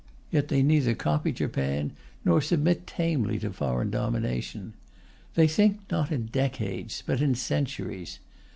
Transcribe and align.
Yet 0.31 0.47
they 0.47 0.63
neither 0.63 0.95
copy 0.95 1.31
Japan 1.31 1.91
nor 2.25 2.41
submit 2.41 2.87
tamely 2.87 3.37
to 3.37 3.53
foreign 3.53 3.91
domination. 3.91 4.73
They 5.35 5.47
think 5.47 5.77
not 5.91 6.11
in 6.11 6.25
decades, 6.31 7.03
but 7.05 7.21
in 7.21 7.35
centuries. 7.35 8.17